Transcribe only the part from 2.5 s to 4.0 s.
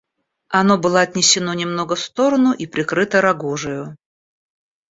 и прикрыто рогожею.